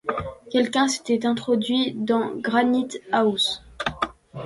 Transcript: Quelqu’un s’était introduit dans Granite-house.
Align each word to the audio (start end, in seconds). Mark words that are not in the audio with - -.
Quelqu’un 0.49 0.87
s’était 0.87 1.27
introduit 1.27 1.93
dans 1.93 2.35
Granite-house. 2.35 3.61